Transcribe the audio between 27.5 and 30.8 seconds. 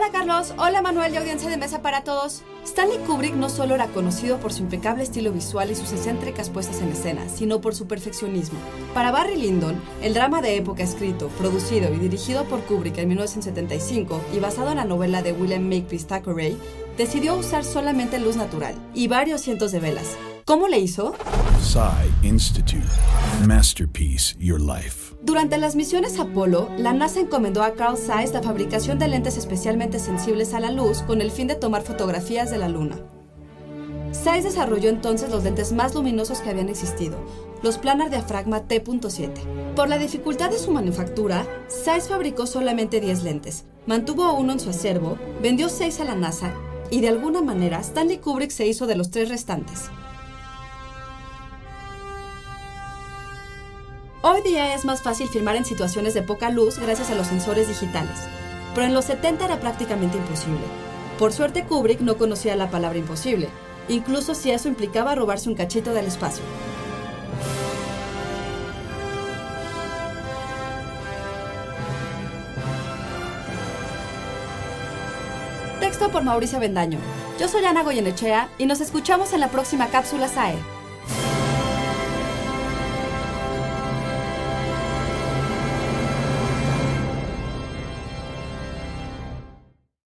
a Carl Zeiss la fabricación de lentes especialmente sensibles a la